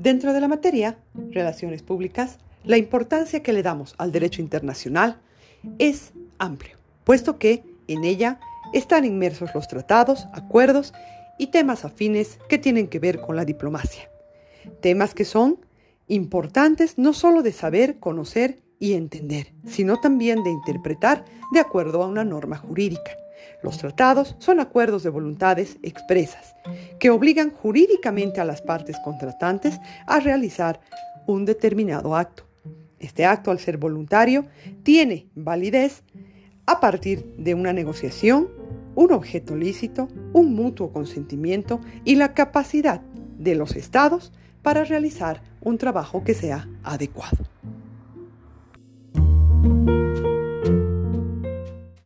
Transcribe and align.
Dentro 0.00 0.32
de 0.32 0.40
la 0.40 0.48
materia, 0.48 0.96
relaciones 1.30 1.82
públicas, 1.82 2.38
la 2.64 2.78
importancia 2.78 3.42
que 3.42 3.52
le 3.52 3.62
damos 3.62 3.94
al 3.98 4.12
derecho 4.12 4.40
internacional 4.40 5.20
es 5.78 6.12
amplio, 6.38 6.78
puesto 7.04 7.38
que 7.38 7.62
en 7.86 8.04
ella 8.04 8.40
están 8.72 9.04
inmersos 9.04 9.50
los 9.54 9.68
tratados, 9.68 10.26
acuerdos 10.32 10.94
y 11.38 11.48
temas 11.48 11.84
afines 11.84 12.38
que 12.48 12.56
tienen 12.56 12.88
que 12.88 12.98
ver 12.98 13.20
con 13.20 13.36
la 13.36 13.44
diplomacia. 13.44 14.08
Temas 14.80 15.12
que 15.12 15.26
son 15.26 15.58
importantes 16.08 16.96
no 16.96 17.12
solo 17.12 17.42
de 17.42 17.52
saber, 17.52 17.98
conocer 17.98 18.56
y 18.78 18.94
entender, 18.94 19.52
sino 19.66 20.00
también 20.00 20.42
de 20.42 20.50
interpretar 20.50 21.26
de 21.52 21.60
acuerdo 21.60 22.02
a 22.02 22.06
una 22.06 22.24
norma 22.24 22.56
jurídica. 22.56 23.10
Los 23.62 23.78
tratados 23.78 24.36
son 24.38 24.60
acuerdos 24.60 25.02
de 25.02 25.10
voluntades 25.10 25.78
expresas 25.82 26.54
que 26.98 27.10
obligan 27.10 27.50
jurídicamente 27.50 28.40
a 28.40 28.44
las 28.44 28.62
partes 28.62 28.96
contratantes 29.04 29.78
a 30.06 30.20
realizar 30.20 30.80
un 31.26 31.44
determinado 31.44 32.16
acto. 32.16 32.44
Este 32.98 33.24
acto, 33.24 33.50
al 33.50 33.58
ser 33.58 33.78
voluntario, 33.78 34.46
tiene 34.82 35.28
validez 35.34 36.02
a 36.66 36.80
partir 36.80 37.24
de 37.36 37.54
una 37.54 37.72
negociación, 37.72 38.48
un 38.94 39.12
objeto 39.12 39.56
lícito, 39.56 40.08
un 40.32 40.54
mutuo 40.54 40.92
consentimiento 40.92 41.80
y 42.04 42.16
la 42.16 42.34
capacidad 42.34 43.00
de 43.38 43.54
los 43.54 43.76
estados 43.76 44.32
para 44.62 44.84
realizar 44.84 45.42
un 45.60 45.78
trabajo 45.78 46.22
que 46.24 46.34
sea 46.34 46.68
adecuado. 46.82 47.38